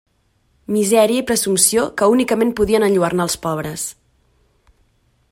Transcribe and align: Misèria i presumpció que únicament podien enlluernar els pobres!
Misèria 0.75 1.19
i 1.23 1.25
presumpció 1.31 1.83
que 2.01 2.07
únicament 2.13 2.53
podien 2.59 2.85
enlluernar 2.87 3.27
els 3.29 3.39
pobres! 3.47 3.85